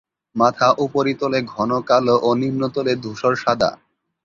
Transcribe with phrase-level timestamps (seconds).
[0.35, 3.69] মাথা উপরিতলে ঘন কালো ও নিম্নতলে ধূসর সাদা।